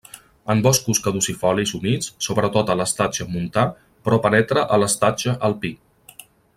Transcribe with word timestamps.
En 0.51 0.61
boscos 0.67 1.01
caducifolis 1.07 1.73
humits 1.79 2.09
sobretot 2.29 2.71
a 2.73 2.77
l'estatge 2.79 3.29
montà 3.35 3.67
però 4.09 4.21
penetra 4.27 4.67
a 4.79 4.85
l'estatge 4.85 5.41
alpí. 5.51 5.77